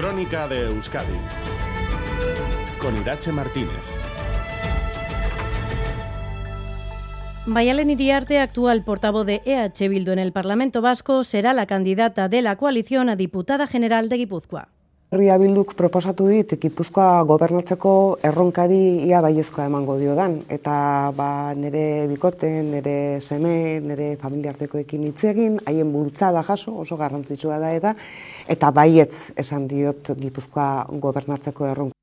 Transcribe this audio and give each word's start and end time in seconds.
Crónica 0.00 0.48
de 0.48 0.64
Euskadi 0.64 1.12
con 2.78 2.96
Irache 2.96 3.32
Martínez. 3.32 3.84
Mayalen 7.44 7.90
Iriarte, 7.90 8.38
actual 8.38 8.82
portavoz 8.82 9.26
de 9.26 9.42
EH 9.44 9.90
Bildu 9.90 10.12
en 10.12 10.18
el 10.18 10.32
Parlamento 10.32 10.80
Vasco, 10.80 11.22
será 11.22 11.52
la 11.52 11.66
candidata 11.66 12.30
de 12.30 12.40
la 12.40 12.56
coalición 12.56 13.10
a 13.10 13.16
diputada 13.16 13.66
general 13.66 14.08
de 14.08 14.16
Guipúzcoa. 14.16 14.70
Herria 15.10 15.34
bilduk 15.42 15.72
proposatu 15.74 16.28
dit 16.30 16.52
Gipuzkoa 16.62 17.24
gobernatzeko 17.26 17.94
erronkari 18.28 18.78
ia 19.08 19.18
baiezkoa 19.24 19.66
emango 19.66 19.96
diodan. 19.98 20.36
Eta 20.56 20.74
ba 21.16 21.50
nire 21.58 22.06
bikote, 22.12 22.52
nire 22.68 22.94
seme, 23.18 23.80
nire 23.82 24.12
familiartekoekin 24.22 25.10
hitz 25.10 25.24
egin, 25.32 25.58
haien 25.66 25.90
bultzada 25.90 26.46
jaso, 26.46 26.78
oso 26.86 27.02
garrantzitsua 27.02 27.58
da 27.58 27.74
eta 27.74 27.96
eta 28.54 28.70
baietz 28.70 29.32
esan 29.34 29.66
diot 29.66 30.14
Gipuzkoa 30.20 30.70
gobernatzeko 31.02 31.66
erronka 31.74 31.99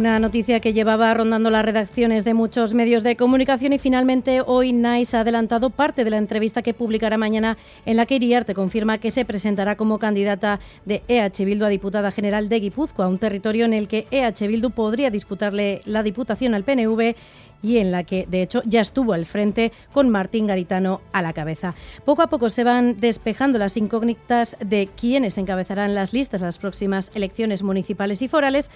Una 0.00 0.18
noticia 0.18 0.60
que 0.60 0.72
llevaba 0.72 1.12
rondando 1.12 1.50
las 1.50 1.62
redacciones 1.62 2.24
de 2.24 2.32
muchos 2.32 2.72
medios 2.72 3.02
de 3.02 3.16
comunicación 3.16 3.74
y 3.74 3.78
finalmente 3.78 4.40
hoy 4.40 4.72
NICE 4.72 5.18
ha 5.18 5.20
adelantado 5.20 5.68
parte 5.68 6.04
de 6.04 6.10
la 6.10 6.16
entrevista 6.16 6.62
que 6.62 6.72
publicará 6.72 7.18
mañana 7.18 7.58
en 7.84 7.98
la 7.98 8.06
que 8.06 8.14
Iriarte 8.14 8.54
confirma 8.54 8.96
que 8.96 9.10
se 9.10 9.26
presentará 9.26 9.76
como 9.76 9.98
candidata 9.98 10.58
de 10.86 11.02
EH 11.06 11.44
Bildu 11.44 11.66
a 11.66 11.68
diputada 11.68 12.10
general 12.12 12.48
de 12.48 12.60
Guipúzcoa, 12.60 13.08
un 13.08 13.18
territorio 13.18 13.66
en 13.66 13.74
el 13.74 13.88
que 13.88 14.06
EH 14.10 14.48
Bildu 14.48 14.70
podría 14.70 15.10
disputarle 15.10 15.82
la 15.84 16.02
diputación 16.02 16.54
al 16.54 16.64
PNV 16.64 17.14
y 17.62 17.78
en 17.78 17.90
la 17.90 18.04
que 18.04 18.26
de 18.28 18.42
hecho 18.42 18.62
ya 18.64 18.80
estuvo 18.80 19.12
al 19.12 19.26
frente 19.26 19.72
con 19.92 20.08
Martín 20.08 20.46
Garitano 20.46 21.00
a 21.12 21.22
la 21.22 21.32
cabeza. 21.32 21.74
Poco 22.04 22.22
a 22.22 22.28
poco 22.28 22.50
se 22.50 22.64
van 22.64 22.96
despejando 22.98 23.58
las 23.58 23.76
incógnitas 23.76 24.56
de 24.64 24.88
quiénes 24.96 25.38
encabezarán 25.38 25.94
las 25.94 26.12
listas 26.12 26.42
a 26.42 26.46
las 26.46 26.58
próximas 26.58 27.10
elecciones 27.14 27.62
municipales 27.62 28.22
y 28.22 28.28
forales, 28.28 28.70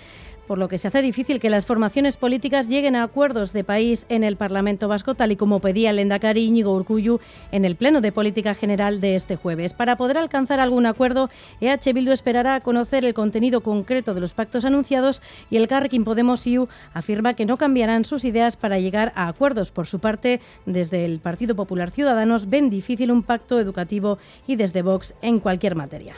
por 0.47 0.59
lo 0.59 0.69
que 0.69 0.79
se 0.79 0.89
hace 0.89 1.03
difícil 1.03 1.41
que 1.41 1.51
las 1.51 1.67
formaciones 1.67 2.17
políticas 2.17 2.69
lleguen 2.69 2.97
a 2.97 3.03
acuerdos 3.03 3.53
de 3.53 3.65
país 3.65 4.05
en 4.09 4.25
el 4.25 4.37
Parlamento 4.37 4.89
Vasco, 4.89 5.15
tal 5.15 5.33
y 5.33 5.37
como 5.37 5.61
pedía 5.61 5.91
el 5.91 5.99
Endacari 5.99 6.45
Íñigo 6.45 6.75
Urcuyu 6.75 7.19
en 7.51 7.65
el 7.65 7.77
Pleno 7.77 8.01
de 8.01 8.12
Política 8.12 8.55
General 8.55 9.01
de 9.01 9.15
este 9.15 9.37
jueves. 9.37 9.73
Para 9.73 9.97
poder 9.97 10.19
alcanzar 10.19 10.61
algún 10.61 10.87
acuerdo, 10.87 11.31
EH 11.61 11.93
Bildu 11.95 12.12
esperará 12.12 12.61
conocer 12.61 13.05
el 13.05 13.15
contenido 13.15 13.62
concreto 13.62 14.15
de 14.15 14.21
los 14.21 14.35
pactos 14.35 14.65
anunciados 14.65 15.23
y 15.51 15.57
el 15.57 15.69
Carrequín 15.69 16.05
Podemos 16.05 16.47
IU 16.47 16.69
afirma 16.93 17.35
que 17.35 17.47
no 17.47 17.57
cambiarán 17.57 18.05
sus 18.05 18.25
ideas 18.25 18.57
para 18.57 18.73
llegar 18.78 19.12
a 19.17 19.28
acuerdos. 19.28 19.70
Por 19.70 19.86
su 19.86 19.98
parte, 19.98 20.41
desde 20.67 21.05
el 21.05 21.20
Partido 21.20 21.55
Popular 21.55 21.91
Ciudadanos 21.91 22.48
ven 22.48 22.70
difícil 22.70 23.11
un 23.11 23.22
pacto 23.22 23.58
educativo 23.58 24.19
y 24.47 24.56
desde 24.56 24.83
Vox 24.83 25.14
en 25.22 25.41
cualquier 25.41 25.75
materia. 25.75 26.14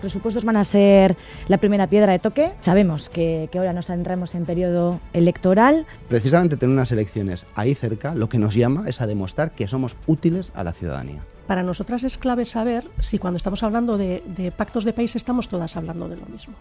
presupuestos 0.00 0.44
van 0.44 0.56
a 0.56 0.64
ser 0.64 1.16
la 1.48 1.58
primera 1.58 1.86
piedra 1.86 2.12
de 2.12 2.18
toque. 2.18 2.52
Sabemos 2.60 3.08
que, 3.08 3.48
que, 3.52 3.58
ahora 3.58 3.72
nos 3.72 3.90
entramos 3.90 4.34
en 4.34 4.44
periodo 4.44 5.00
electoral. 5.12 5.86
Precisamente 6.08 6.56
tener 6.56 6.74
unas 6.74 6.90
elecciones 6.90 7.46
ahí 7.54 7.74
cerca 7.74 8.14
lo 8.14 8.28
que 8.28 8.38
nos 8.38 8.54
llama 8.54 8.88
es 8.88 9.00
a 9.00 9.06
demostrar 9.06 9.52
que 9.52 9.68
somos 9.68 9.96
útiles 10.06 10.50
a 10.54 10.64
la 10.64 10.72
ciudadanía. 10.72 11.20
Para 11.50 11.64
nosotras 11.64 12.04
es 12.04 12.16
clave 12.16 12.44
saber 12.44 12.84
si 13.00 13.18
cuando 13.18 13.36
estamos 13.36 13.64
hablando 13.64 13.96
de, 13.96 14.22
de 14.24 14.52
pactos 14.52 14.84
de 14.84 14.92
país 14.92 15.16
estamos 15.16 15.48
todas 15.48 15.76
hablando 15.76 16.08
de 16.08 16.16
lo 16.16 16.24
mismo. 16.26 16.54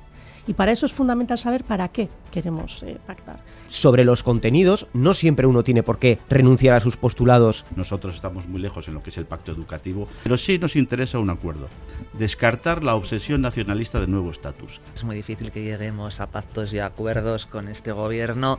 Y 0.48 0.56
para 0.56 0.72
eso 0.72 0.88
es 0.88 0.94
fundamental 0.94 1.38
saber 1.38 1.64
para 1.64 1.90
qué 1.90 2.10
queremos 2.32 2.82
eh, 2.82 2.98
pactar. 3.06 3.40
Sobre 3.68 4.04
los 4.04 4.24
contenidos, 4.24 4.88
no 4.94 5.14
siempre 5.14 5.46
uno 5.46 5.64
tiene 5.64 5.84
por 5.84 6.00
qué 6.00 6.18
renunciar 6.28 6.74
a 6.74 6.80
sus 6.80 6.98
postulados. 6.98 7.66
Nosotros 7.76 8.16
estamos 8.16 8.48
muy 8.48 8.60
lejos 8.60 8.88
en 8.88 8.96
lo 8.96 9.04
que 9.04 9.12
es 9.12 9.18
el 9.20 9.28
pacto 9.28 9.52
educativo, 9.52 10.08
pero 10.24 10.38
sí 10.38 10.58
nos 10.58 10.76
interesa 10.76 11.20
un 11.20 11.30
acuerdo. 11.30 11.68
Descartar 12.14 12.84
la 12.84 12.96
obsesión 12.96 13.42
nacionalista 13.42 14.00
del 14.00 14.10
nuevo 14.10 14.32
estatus. 14.32 14.82
Es 14.96 15.04
muy 15.04 15.16
difícil 15.16 15.52
que 15.52 15.62
lleguemos 15.62 16.20
a 16.20 16.32
pactos 16.32 16.74
y 16.74 16.80
acuerdos 16.80 17.46
con 17.46 17.68
este 17.68 17.92
gobierno. 17.92 18.58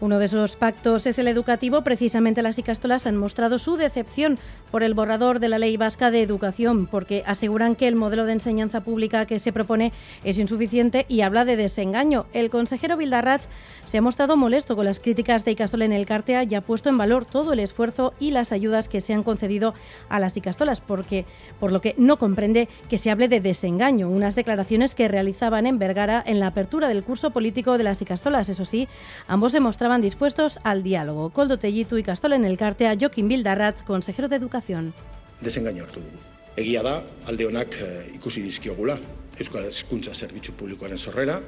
Uno 0.00 0.18
de 0.18 0.24
esos 0.24 0.56
pactos 0.56 1.06
es 1.06 1.18
el 1.18 1.28
educativo. 1.28 1.82
Precisamente 1.82 2.40
las 2.40 2.58
Icastolas 2.58 3.06
han 3.06 3.18
mostrado 3.18 3.58
su 3.58 3.76
decepción 3.76 4.38
por 4.70 4.82
el 4.82 4.94
borrador 4.94 5.40
de 5.40 5.50
la 5.50 5.58
Ley 5.58 5.76
Vasca 5.76 6.10
de 6.10 6.22
Educación, 6.22 6.86
porque 6.86 7.22
aseguran 7.26 7.76
que 7.76 7.86
el 7.86 7.96
modelo 7.96 8.24
de 8.24 8.32
enseñanza 8.32 8.80
pública 8.80 9.26
que 9.26 9.38
se 9.38 9.52
propone 9.52 9.92
es 10.24 10.38
insuficiente 10.38 11.04
y 11.06 11.20
habla 11.20 11.44
de 11.44 11.56
desengaño. 11.56 12.24
El 12.32 12.48
consejero 12.48 12.96
Vildarrach 12.96 13.42
se 13.84 13.98
ha 13.98 14.02
mostrado 14.02 14.38
molesto 14.38 14.74
con 14.74 14.86
las 14.86 15.00
críticas 15.00 15.44
de 15.44 15.50
Icastola 15.50 15.84
en 15.84 15.92
el 15.92 16.06
Cartea 16.06 16.44
y 16.44 16.54
ha 16.54 16.62
puesto 16.62 16.88
en 16.88 16.96
valor 16.96 17.26
todo 17.26 17.52
el 17.52 17.58
esfuerzo 17.58 18.14
y 18.18 18.30
las 18.30 18.52
ayudas 18.52 18.88
que 18.88 19.02
se 19.02 19.12
han 19.12 19.22
concedido 19.22 19.74
a 20.08 20.18
las 20.18 20.34
Icastolas, 20.34 20.80
porque, 20.80 21.26
por 21.58 21.72
lo 21.72 21.82
que 21.82 21.94
no 21.98 22.18
comprende 22.18 22.70
que 22.88 22.96
se 22.96 23.10
hable 23.10 23.28
de 23.28 23.42
desengaño. 23.42 24.08
Unas 24.08 24.34
declaraciones 24.34 24.94
que 24.94 25.08
realizaban 25.08 25.66
en 25.66 25.78
Vergara 25.78 26.22
en 26.24 26.40
la 26.40 26.46
apertura 26.46 26.88
del 26.88 27.04
curso 27.04 27.32
político 27.32 27.76
de 27.76 27.84
las 27.84 28.00
Icastolas. 28.00 28.48
Eso 28.48 28.64
sí, 28.64 28.88
ambos 29.28 29.52
se 29.52 29.60
mostraban 29.60 29.89
estaban 29.90 30.02
dispuestos 30.02 30.60
al 30.62 30.84
diálogo. 30.84 31.30
Koldo 31.30 31.58
Tellitu 31.58 31.98
y 31.98 32.04
Castola 32.04 32.36
en 32.36 32.44
el 32.44 32.56
Cartea, 32.56 32.96
Joaquín 32.96 33.26
Bildarratz, 33.26 33.82
consejero 33.82 34.28
de 34.28 34.36
Educación. 34.36 34.94
Desengaino 35.40 35.82
hartu 35.82 35.98
dugu. 35.98 36.18
Egia 36.54 36.84
da, 36.84 37.02
alde 37.26 37.48
honak 37.48 37.74
e, 37.74 37.88
ikusi 38.14 38.38
dizkiogula. 38.40 38.94
Euskal 39.36 39.66
Hezkuntza 39.66 40.14
Zerbitzu 40.14 40.54
Publikoaren 40.54 40.98
sorrera, 40.98 41.40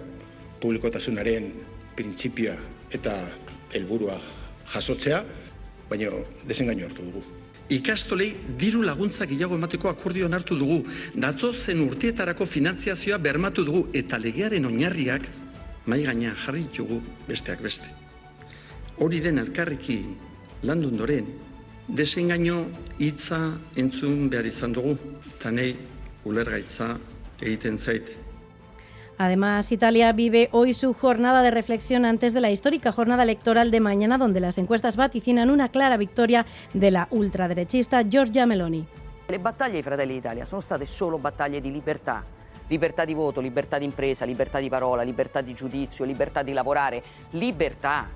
publikotasunaren 0.59 1.53
printzipioa 1.95 2.57
eta 2.91 3.15
helburua 3.79 4.19
jasotzea, 4.75 5.23
baina 5.87 6.11
desengaino 6.43 6.91
hartu 6.91 7.07
dugu. 7.07 7.23
Ikastolei 7.71 8.33
diru 8.59 8.83
laguntza 8.83 9.31
gehiago 9.31 9.55
emateko 9.55 9.95
akordio 9.95 10.27
hartu 10.27 10.59
dugu. 10.59 10.83
Datzo 11.15 11.55
zen 11.55 11.87
urteetarako 11.87 12.45
finantziazioa 12.45 13.23
bermatu 13.23 13.63
dugu 13.63 13.87
eta 13.95 14.19
legearen 14.19 14.67
oinarriak 14.67 15.31
mai 15.87 16.03
gainean 16.03 16.35
jarri 16.35 16.67
ditugu 16.67 17.05
besteak 17.29 17.63
beste 17.63 18.02
hori 18.99 19.21
den 19.21 19.39
elkarrekin 19.39 20.17
landu 20.63 20.89
ondoren, 20.89 21.27
desengaino 21.89 22.67
hitza 22.99 23.39
entzun 23.77 24.29
behar 24.31 24.47
izan 24.47 24.73
dugu, 24.73 24.97
eta 25.37 25.51
nahi 25.51 25.75
ulergaitza 26.25 26.97
egiten 27.41 27.79
zait. 27.79 28.19
Además, 29.19 29.71
Italia 29.71 30.13
vive 30.13 30.49
hoy 30.53 30.75
su 30.75 30.95
jornada 30.95 31.43
de 31.43 31.51
reflexión 31.51 32.05
antes 32.05 32.33
de 32.33 32.41
la 32.41 32.51
histórica 32.51 32.93
jornada 32.93 33.23
electoral 33.23 33.71
de 33.71 33.79
mañana, 33.79 34.19
donde 34.19 34.41
las 34.41 34.59
encuestas 34.59 34.97
vaticinan 34.97 35.51
una 35.51 35.69
clara 35.69 35.97
victoria 35.97 36.47
de 36.73 36.91
la 36.91 37.07
ultraderechista 37.11 38.09
Giorgia 38.09 38.47
Meloni. 38.47 38.85
Le 39.29 39.39
battaglie 39.39 39.77
di 39.77 39.83
Fratelli 39.83 40.15
d'Italia 40.15 40.45
sono 40.45 40.61
state 40.61 40.87
solo 40.87 41.19
battaglie 41.19 41.61
di 41.61 41.71
libertà. 41.71 42.25
Libertà 42.69 43.05
di 43.05 43.15
voto, 43.15 43.41
libertà 43.41 43.79
di 43.79 43.85
impresa, 43.85 44.25
libertà 44.25 44.59
di 44.59 44.69
parola, 44.69 45.03
libertà 45.03 45.41
di 45.41 45.53
giudizio, 45.53 46.05
libertà 46.05 46.43
di 46.43 46.53
lavorare, 46.53 47.03
libertà 47.31 48.09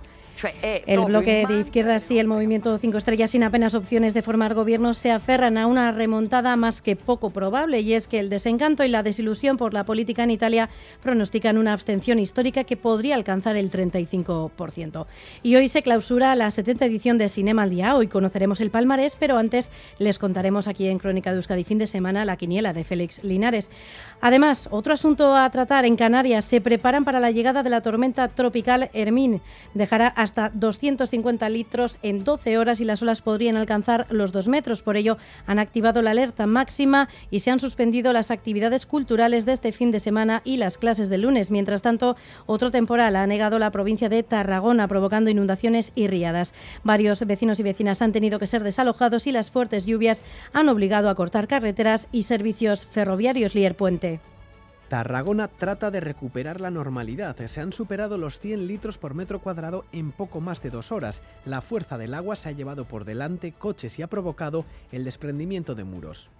El 0.87 1.05
bloque 1.07 1.47
de 1.49 1.61
izquierdas 1.61 2.11
y 2.11 2.19
el 2.19 2.27
movimiento 2.27 2.77
Cinco 2.79 2.99
Estrellas, 2.99 3.31
sin 3.31 3.43
apenas 3.43 3.75
opciones 3.75 4.15
de 4.15 4.23
formar 4.23 4.55
gobierno, 4.55 4.95
se 4.95 5.11
aferran 5.11 5.57
a 5.57 5.67
una 5.67 5.93
remontada 5.93 6.57
más 6.57 6.83
que 6.83 6.97
poco 6.97 7.31
probable, 7.31 7.81
y 7.81 7.95
es 7.95 8.09
que 8.09 8.19
el 8.19 8.29
desencanto 8.29 8.85
y 8.85 8.89
la 8.89 9.03
desilusión 9.03 9.57
por 9.57 9.73
la 9.73 9.85
política 9.85 10.25
en 10.25 10.31
Italia 10.31 10.69
pronostican 11.03 11.59
una 11.59 11.73
abstención 11.73 12.19
histórica 12.19 12.65
que 12.65 12.77
podría 12.77 13.15
alcanzar 13.15 13.57
el 13.57 13.71
35%. 13.71 15.07
Y 15.43 15.57
hoy 15.57 15.69
se 15.69 15.83
clausura 15.83 16.35
la 16.35 16.51
70 16.51 16.85
edición 16.85 17.19
de 17.19 17.29
Cinema 17.29 17.63
al 17.63 17.71
Día. 17.71 17.97
Hoy 17.97 18.09
conoceremos 18.09 18.61
el 18.61 18.71
palmarés, 18.71 19.17
pero 19.17 19.39
antes 19.39 19.71
les 19.99 20.19
contaremos 20.19 20.69
aquí 20.69 20.87
en 20.89 20.99
Crónica 20.99 21.31
de 21.31 21.37
Euskadi 21.37 21.65
fin 21.65 21.79
de 21.79 21.87
semana 21.87 22.25
la 22.25 22.37
quiniela 22.37 22.73
de 22.73 22.85
Félix 22.85 23.23
Linares. 23.25 23.71
Además, 24.21 24.69
otro 24.71 24.93
asunto 24.93 25.37
a 25.37 25.49
tratar 25.51 25.85
en 25.85 25.97
Canarias, 25.97 26.45
se 26.45 26.61
preparan 26.61 27.05
para 27.05 27.21
la 27.21 27.31
llegada 27.31 27.63
de 27.63 27.71
la 27.71 27.81
tormenta 27.81 28.29
tropical 28.29 28.91
Hermín. 28.93 29.41
Dejará 29.75 30.09
hasta 30.27 30.51
250 30.53 31.49
litros 31.49 31.99
en 32.03 32.25
12 32.25 32.59
horas 32.59 32.81
y 32.81 32.85
las 32.85 33.01
olas 33.01 33.23
podrían 33.23 33.57
alcanzar 33.57 34.09
los 34.11 34.33
2 34.33 34.49
metros. 34.49 34.83
Por 34.83 34.97
ello, 34.97 35.19
han 35.47 35.61
activado 35.61 36.03
la 36.03 36.11
alerta 36.11 36.47
máxima 36.47 37.09
y 37.31 37.39
se 37.39 37.53
han 37.53 37.61
suspendido 37.61 38.13
las 38.13 38.33
actividades 38.33 38.87
culturales 38.87 39.47
de 39.47 39.53
este 39.53 39.71
fin 39.71 39.93
de 39.93 40.01
semana 40.01 40.43
y 40.45 40.57
las 40.57 40.79
clases 40.79 41.09
del 41.09 41.23
lunes. 41.23 41.53
Mientras 41.53 41.81
tanto, 41.81 42.17
otro 42.47 42.73
temporal 42.73 43.15
ha 43.15 43.27
negado 43.29 43.61
la 43.61 43.71
provincia 43.71 44.09
de 44.09 44.25
Tarragona, 44.25 44.89
provocando 44.89 45.31
inundaciones 45.31 45.93
y 45.95 46.09
riadas. 46.09 46.55
Varios 46.83 47.25
vecinos 47.25 47.61
y 47.61 47.63
vecinas 47.63 48.03
han 48.03 48.11
tenido 48.11 48.41
que 48.41 48.49
ser 48.49 48.65
desalojados 48.65 49.29
y 49.29 49.33
las 49.33 49.53
fuertes 49.53 49.87
lluvias 49.87 50.25
han 50.53 50.69
obligado 50.69 51.09
a 51.09 51.15
cortar 51.15 51.47
carreteras 51.47 52.09
y 52.11 52.25
servicios 52.25 52.85
ferroviarios 52.85 53.55
Lier 53.55 53.77
Puente. 53.77 54.21
Tarragona 54.89 55.49
trata 55.49 55.91
de 55.91 56.01
recuperar 56.01 56.61
la 56.61 56.71
normalidad. 56.71 57.37
Se 57.47 57.61
han 57.61 57.73
superado 57.73 58.19
los 58.19 58.39
100 58.39 58.67
litros 58.67 58.99
por 58.99 59.15
metro 59.15 59.41
cuadrado 59.41 59.85
en 59.93 60.13
poco 60.13 60.41
más 60.41 60.63
de 60.63 60.71
dos 60.71 60.93
horas. 60.93 61.23
La 61.45 61.61
fuerza 61.61 61.99
del 61.99 62.15
agua 62.15 62.37
se 62.37 62.49
ha 62.49 62.53
llevado 62.53 62.87
por 62.87 63.05
delante 63.05 63.53
coches 63.53 63.99
y 63.99 64.03
ha 64.03 64.07
provocado 64.07 64.65
el 64.93 65.05
desprendimiento 65.05 65.75
de 65.75 65.85
muros. 65.85 66.31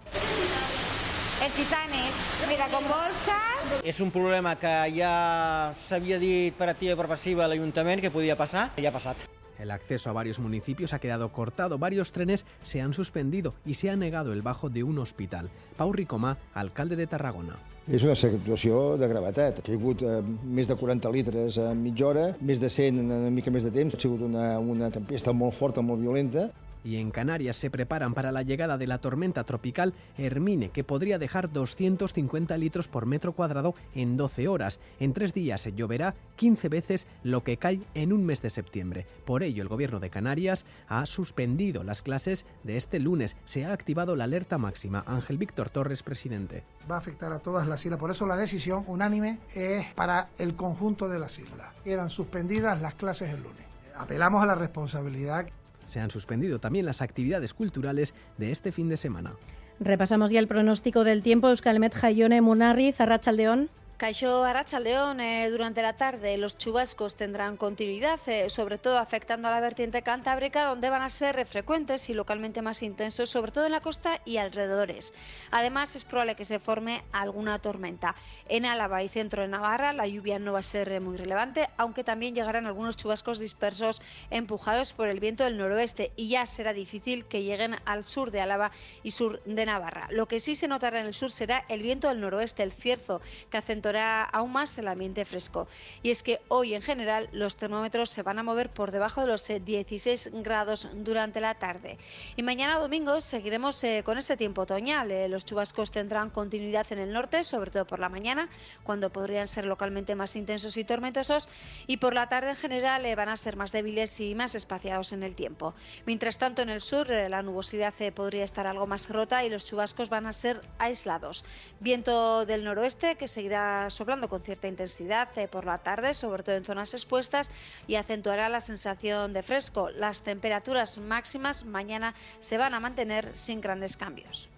el 1.43 1.51
Titanic. 1.51 2.13
Mira, 2.47 2.67
con 2.67 2.83
bolsas. 2.87 3.83
És 3.83 3.99
un 3.99 4.11
problema 4.11 4.55
que 4.59 4.73
ja 4.95 5.73
s'havia 5.87 6.19
dit 6.19 6.55
per 6.57 6.69
activa 6.71 6.95
i 6.95 6.99
per 6.99 7.07
passiva 7.11 7.45
a 7.45 7.51
l'Ajuntament 7.51 8.01
que 8.01 8.11
podia 8.11 8.37
passar, 8.39 8.71
i 8.77 8.87
ha 8.87 8.93
passat. 8.95 9.27
El 9.59 9.71
acceso 9.71 10.09
a 10.09 10.13
varios 10.13 10.39
municipios 10.39 10.93
ha 10.93 10.99
quedado 10.99 11.31
cortado, 11.31 11.77
varios 11.77 12.11
trenes 12.11 12.45
se 12.61 12.81
han 12.81 12.93
suspendido 12.93 13.53
y 13.65 13.73
se 13.75 13.89
ha 13.89 13.95
negado 13.95 14.33
el 14.33 14.41
bajo 14.41 14.69
de 14.69 14.83
un 14.83 14.99
hospital. 14.99 15.49
Pau 15.77 15.93
Ricomà, 15.93 16.37
alcalde 16.53 16.95
de 16.95 17.07
Tarragona. 17.07 17.57
És 17.87 18.03
una 18.03 18.17
situació 18.19 18.97
de 18.99 19.07
gravetat. 19.07 19.61
Ha 19.61 19.63
caigut 19.63 20.01
eh, 20.03 20.19
més 20.43 20.67
de 20.67 20.75
40 20.75 21.11
litres 21.15 21.57
en 21.63 21.79
mitja 21.79 22.09
hora, 22.09 22.25
més 22.43 22.59
de 22.59 22.67
100 22.67 22.99
en 22.99 23.13
una 23.15 23.31
mica 23.31 23.53
més 23.53 23.63
de 23.63 23.71
temps. 23.71 23.95
Ha 23.95 24.01
sigut 24.01 24.25
una, 24.27 24.57
una 24.59 24.89
tempesta 24.91 25.31
molt 25.31 25.55
forta, 25.55 25.81
molt 25.81 26.03
violenta. 26.03 26.49
Y 26.87 27.01
en 27.01 27.11
Canarias 27.11 27.57
se 27.57 27.69
preparan 27.69 28.13
para 28.13 28.31
la 28.31 28.43
llegada 28.43 28.77
de 28.77 28.87
la 28.87 28.99
tormenta 28.99 29.43
tropical 29.43 29.93
Hermine, 30.17 30.69
que 30.69 30.85
podría 30.85 31.19
dejar 31.19 31.51
250 31.51 32.57
litros 32.57 32.87
por 32.87 33.05
metro 33.05 33.33
cuadrado 33.33 33.75
en 33.93 34.15
12 34.15 34.47
horas. 34.47 34.79
En 35.01 35.11
tres 35.11 35.33
días 35.33 35.67
lloverá 35.75 36.15
15 36.37 36.69
veces 36.69 37.05
lo 37.23 37.43
que 37.43 37.57
cae 37.57 37.81
en 37.93 38.13
un 38.13 38.25
mes 38.25 38.41
de 38.41 38.49
septiembre. 38.49 39.05
Por 39.25 39.43
ello, 39.43 39.63
el 39.63 39.67
gobierno 39.67 39.99
de 39.99 40.09
Canarias 40.09 40.63
ha 40.87 41.05
suspendido 41.05 41.83
las 41.83 42.01
clases 42.01 42.45
de 42.63 42.77
este 42.77 43.01
lunes. 43.01 43.35
Se 43.43 43.65
ha 43.65 43.73
activado 43.73 44.15
la 44.15 44.23
alerta 44.23 44.57
máxima. 44.57 45.03
Ángel 45.07 45.37
Víctor 45.37 45.69
Torres, 45.69 46.03
presidente. 46.03 46.63
Va 46.89 46.95
a 46.95 46.99
afectar 46.99 47.33
a 47.33 47.39
todas 47.39 47.67
las 47.67 47.85
islas. 47.85 47.99
Por 47.99 48.11
eso 48.11 48.25
la 48.27 48.37
decisión 48.37 48.85
unánime 48.87 49.39
es 49.53 49.87
para 49.93 50.29
el 50.37 50.55
conjunto 50.55 51.09
de 51.09 51.19
las 51.19 51.37
islas. 51.37 51.67
Quedan 51.83 52.09
suspendidas 52.09 52.81
las 52.81 52.93
clases 52.93 53.33
el 53.33 53.43
lunes. 53.43 53.65
Apelamos 53.97 54.41
a 54.41 54.45
la 54.45 54.55
responsabilidad 54.55 55.47
se 55.87 55.99
han 55.99 56.11
suspendido 56.11 56.59
también 56.59 56.85
las 56.85 57.01
actividades 57.01 57.55
culturales 57.55 58.13
de 58.37 58.51
este 58.51 58.71
fin 58.71 58.89
de 58.89 58.97
semana. 58.97 59.33
Repasamos 59.79 60.31
ya 60.31 60.39
el 60.39 60.47
pronóstico 60.47 61.03
del 61.03 61.23
tiempo. 61.23 61.49
Euskalmet 61.49 61.95
Jaione 61.95 62.41
Munarri, 62.41 62.91
Zarrachaldeón. 62.91 63.69
Caixó 63.97 64.43
Arachaldeón, 64.43 65.19
eh, 65.19 65.49
durante 65.49 65.81
la 65.81 65.93
tarde 65.93 66.37
los 66.37 66.55
chubascos 66.55 67.15
tendrán 67.15 67.57
continuidad, 67.57 68.19
eh, 68.27 68.47
sobre 68.47 68.77
todo 68.77 68.99
afectando 68.99 69.47
a 69.47 69.51
la 69.51 69.59
vertiente 69.59 70.03
cantábrica, 70.03 70.65
donde 70.65 70.91
van 70.91 71.01
a 71.01 71.09
ser 71.09 71.43
frecuentes 71.47 72.07
y 72.11 72.13
localmente 72.13 72.61
más 72.61 72.83
intensos, 72.83 73.31
sobre 73.31 73.51
todo 73.51 73.65
en 73.65 73.71
la 73.71 73.81
costa 73.81 74.21
y 74.23 74.37
alrededores. 74.37 75.15
Además, 75.49 75.95
es 75.95 76.05
probable 76.05 76.35
que 76.35 76.45
se 76.45 76.59
forme 76.59 77.03
alguna 77.11 77.57
tormenta. 77.57 78.13
En 78.49 78.67
Álava 78.67 79.01
y 79.01 79.09
centro 79.09 79.41
de 79.41 79.47
Navarra, 79.47 79.93
la 79.93 80.05
lluvia 80.05 80.37
no 80.37 80.53
va 80.53 80.59
a 80.59 80.61
ser 80.61 80.91
eh, 80.91 80.99
muy 80.99 81.17
relevante, 81.17 81.67
aunque 81.75 82.03
también 82.03 82.35
llegarán 82.35 82.67
algunos 82.67 82.97
chubascos 82.97 83.39
dispersos 83.39 84.03
empujados 84.29 84.93
por 84.93 85.07
el 85.07 85.19
viento 85.19 85.43
del 85.43 85.57
noroeste 85.57 86.11
y 86.15 86.29
ya 86.29 86.45
será 86.45 86.71
difícil 86.71 87.25
que 87.25 87.41
lleguen 87.41 87.77
al 87.85 88.03
sur 88.03 88.29
de 88.29 88.41
Álava 88.41 88.69
y 89.01 89.09
sur 89.09 89.41
de 89.45 89.65
Navarra. 89.65 90.07
Lo 90.11 90.27
que 90.27 90.39
sí 90.39 90.53
se 90.53 90.67
notará 90.67 90.99
en 90.99 91.07
el 91.07 91.15
sur 91.15 91.31
será 91.31 91.65
el 91.67 91.81
viento 91.81 92.09
del 92.09 92.21
noroeste, 92.21 92.61
el 92.61 92.71
cierzo, 92.71 93.21
que 93.49 93.57
acentuará 93.57 93.86
aún 93.95 94.51
más 94.51 94.77
el 94.77 94.87
ambiente 94.87 95.23
fresco. 95.23 95.67
Y 96.03 96.09
es 96.09 96.23
que 96.23 96.41
hoy 96.47 96.73
en 96.73 96.81
general 96.81 97.29
los 97.31 97.55
termómetros 97.55 98.09
se 98.09 98.23
van 98.23 98.39
a 98.39 98.43
mover 98.43 98.69
por 98.69 98.91
debajo 98.91 99.21
de 99.21 99.27
los 99.27 99.47
16 99.47 100.27
eh, 100.27 100.31
grados 100.33 100.89
durante 100.93 101.39
la 101.39 101.55
tarde. 101.55 101.97
Y 102.35 102.43
mañana 102.43 102.79
domingo 102.79 103.21
seguiremos 103.21 103.83
eh, 103.83 104.01
con 104.03 104.17
este 104.17 104.35
tiempo 104.35 104.63
otoñal. 104.63 105.11
Eh, 105.11 105.29
los 105.29 105.45
chubascos 105.45 105.91
tendrán 105.91 106.29
continuidad 106.29 106.87
en 106.91 106.99
el 106.99 107.13
norte, 107.13 107.43
sobre 107.43 107.71
todo 107.71 107.85
por 107.85 107.99
la 107.99 108.09
mañana, 108.09 108.49
cuando 108.83 109.11
podrían 109.11 109.47
ser 109.47 109.65
localmente 109.65 110.15
más 110.15 110.35
intensos 110.35 110.75
y 110.77 110.83
tormentosos. 110.83 111.47
Y 111.85 111.97
por 111.97 112.13
la 112.13 112.27
tarde 112.27 112.49
en 112.49 112.55
general 112.55 113.15
van 113.15 113.29
a 113.29 113.37
ser 113.37 113.55
más 113.55 113.71
débiles 113.71 114.19
y 114.19 114.35
más 114.35 114.55
espaciados 114.55 115.13
en 115.13 115.23
el 115.23 115.35
tiempo. 115.35 115.73
Mientras 116.05 116.37
tanto 116.37 116.61
en 116.61 116.69
el 116.69 116.81
sur 116.81 117.09
la 117.09 117.41
nubosidad 117.41 117.93
podría 118.13 118.43
estar 118.43 118.67
algo 118.67 118.87
más 118.87 119.09
rota 119.09 119.45
y 119.45 119.49
los 119.49 119.65
chubascos 119.65 120.09
van 120.09 120.25
a 120.25 120.33
ser 120.33 120.61
aislados. 120.79 121.45
Viento 121.79 122.45
del 122.45 122.63
noroeste 122.63 123.15
que 123.15 123.27
seguirá 123.27 123.76
soplando 123.89 124.27
con 124.27 124.41
cierta 124.41 124.67
intensidad 124.67 125.29
eh, 125.37 125.47
por 125.47 125.65
la 125.65 125.77
tarde, 125.77 126.13
sobre 126.13 126.43
todo 126.43 126.55
en 126.55 126.65
zonas 126.65 126.93
expuestas, 126.93 127.51
y 127.87 127.95
acentuará 127.95 128.49
la 128.49 128.61
sensación 128.61 129.33
de 129.33 129.43
fresco. 129.43 129.89
Las 129.89 130.21
temperaturas 130.23 130.97
máximas 130.97 131.65
mañana 131.65 132.13
se 132.39 132.57
van 132.57 132.73
a 132.73 132.79
mantener 132.79 133.35
sin 133.35 133.61
grandes 133.61 133.97
cambios. 133.97 134.49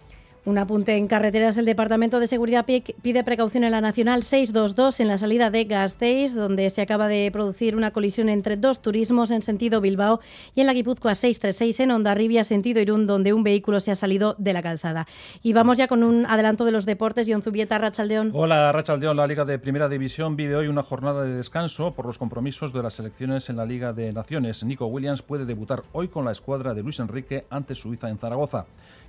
Un 0.46 0.56
apunte 0.56 0.96
en 0.96 1.06
carreteras. 1.06 1.58
El 1.58 1.66
Departamento 1.66 2.18
de 2.18 2.26
Seguridad 2.26 2.64
pide 2.64 3.24
precaución 3.24 3.62
en 3.62 3.72
la 3.72 3.82
Nacional 3.82 4.22
622 4.22 5.00
en 5.00 5.08
la 5.08 5.18
salida 5.18 5.50
de 5.50 5.64
Gasteiz, 5.64 6.34
donde 6.34 6.70
se 6.70 6.80
acaba 6.80 7.08
de 7.08 7.28
producir 7.30 7.76
una 7.76 7.90
colisión 7.90 8.30
entre 8.30 8.56
dos 8.56 8.80
turismos 8.80 9.30
en 9.32 9.42
sentido 9.42 9.82
Bilbao 9.82 10.20
y 10.54 10.62
en 10.62 10.66
la 10.66 10.72
Guipúzcoa 10.72 11.14
636 11.14 11.80
en 11.80 11.90
Ondarribia, 11.90 12.44
sentido 12.44 12.80
Irún, 12.80 13.06
donde 13.06 13.34
un 13.34 13.42
vehículo 13.42 13.80
se 13.80 13.90
ha 13.90 13.94
salido 13.94 14.34
de 14.38 14.54
la 14.54 14.62
calzada. 14.62 15.06
Y 15.42 15.52
vamos 15.52 15.76
ya 15.76 15.88
con 15.88 16.02
un 16.02 16.24
adelanto 16.24 16.64
de 16.64 16.72
los 16.72 16.86
deportes. 16.86 17.28
John 17.30 17.42
Zubieta, 17.42 17.76
Rachaldeón. 17.76 18.30
Hola, 18.32 18.72
Rachaldeón. 18.72 19.18
La 19.18 19.26
Liga 19.26 19.44
de 19.44 19.58
Primera 19.58 19.90
División 19.90 20.36
vive 20.36 20.56
hoy 20.56 20.68
una 20.68 20.82
jornada 20.82 21.22
de 21.22 21.34
descanso 21.34 21.92
por 21.92 22.06
los 22.06 22.16
compromisos 22.16 22.72
de 22.72 22.82
las 22.82 22.94
selecciones 22.94 23.50
en 23.50 23.56
la 23.56 23.66
Liga 23.66 23.92
de 23.92 24.10
Naciones. 24.12 24.64
Nico 24.64 24.86
Williams 24.86 25.20
puede 25.20 25.44
debutar 25.44 25.82
hoy 25.92 26.08
con 26.08 26.24
la 26.24 26.32
escuadra 26.32 26.72
de 26.72 26.82
Luis 26.82 26.98
Enrique 26.98 27.44
ante 27.50 27.74
Suiza 27.74 28.08
en 28.08 28.16
Zaragoza. 28.16 28.64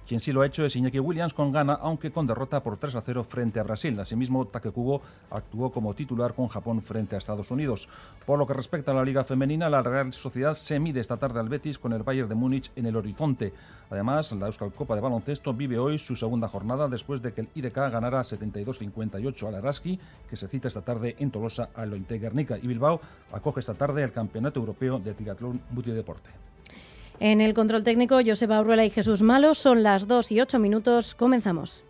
Quien 0.07 0.19
sí 0.19 0.31
lo 0.31 0.41
ha 0.41 0.45
hecho 0.45 0.65
es 0.65 0.75
Iñaki 0.75 0.99
Williams 0.99 1.33
con 1.33 1.51
gana, 1.51 1.73
aunque 1.73 2.11
con 2.11 2.27
derrota 2.27 2.61
por 2.61 2.77
3 2.77 2.95
a 2.95 3.01
0 3.01 3.23
frente 3.23 3.59
a 3.59 3.63
Brasil. 3.63 3.97
Asimismo, 3.99 4.45
Takekubo 4.45 5.01
actuó 5.29 5.71
como 5.71 5.93
titular 5.93 6.33
con 6.33 6.47
Japón 6.47 6.81
frente 6.81 7.15
a 7.15 7.17
Estados 7.17 7.49
Unidos. 7.51 7.87
Por 8.25 8.37
lo 8.37 8.45
que 8.45 8.53
respecta 8.53 8.91
a 8.91 8.95
la 8.95 9.05
Liga 9.05 9.23
Femenina, 9.23 9.69
la 9.69 9.81
Real 9.81 10.11
Sociedad 10.11 10.53
se 10.53 10.79
mide 10.79 10.99
esta 10.99 11.17
tarde 11.17 11.39
al 11.39 11.49
Betis 11.49 11.79
con 11.79 11.93
el 11.93 12.03
Bayern 12.03 12.27
de 12.27 12.35
Múnich 12.35 12.71
en 12.75 12.87
el 12.87 12.95
horizonte. 12.95 13.53
Además, 13.89 14.31
la 14.33 14.47
Euskal 14.47 14.73
Copa 14.73 14.95
de 14.95 15.01
Baloncesto 15.01 15.53
vive 15.53 15.79
hoy 15.79 15.97
su 15.97 16.15
segunda 16.15 16.47
jornada 16.47 16.87
después 16.87 17.21
de 17.21 17.33
que 17.33 17.41
el 17.41 17.49
IDK 17.55 17.75
ganara 17.75 18.21
72-58 18.21 19.47
al 19.47 19.55
Araski, 19.55 19.99
que 20.29 20.35
se 20.35 20.47
cita 20.47 20.67
esta 20.67 20.81
tarde 20.81 21.15
en 21.19 21.31
Tolosa 21.31 21.69
a 21.75 21.85
Lointe 21.85 22.19
Guernica. 22.19 22.57
Y 22.57 22.67
Bilbao 22.67 22.99
acoge 23.31 23.61
esta 23.61 23.75
tarde 23.75 24.03
el 24.03 24.11
Campeonato 24.11 24.59
Europeo 24.59 24.99
de 24.99 25.13
Triatlón 25.13 25.61
Deporte. 25.71 26.50
En 27.23 27.39
el 27.39 27.53
control 27.53 27.83
técnico, 27.83 28.19
Joseba 28.25 28.59
Urruela 28.59 28.83
y 28.83 28.89
Jesús 28.89 29.21
Malo. 29.21 29.53
Son 29.53 29.83
las 29.83 30.07
2 30.07 30.31
y 30.31 30.41
8 30.41 30.57
minutos. 30.57 31.13
Comenzamos. 31.13 31.83